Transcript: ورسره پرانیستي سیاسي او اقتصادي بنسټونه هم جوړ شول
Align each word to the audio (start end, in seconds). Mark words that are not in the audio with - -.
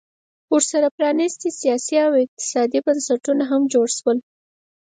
ورسره 0.53 0.87
پرانیستي 0.97 1.49
سیاسي 1.59 1.95
او 2.05 2.11
اقتصادي 2.23 2.79
بنسټونه 2.85 3.43
هم 3.51 3.61
جوړ 3.73 3.87
شول 3.97 4.17